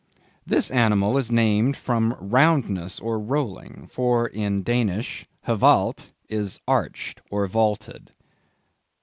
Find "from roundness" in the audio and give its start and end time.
1.77-2.99